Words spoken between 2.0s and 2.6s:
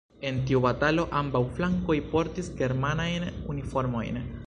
portis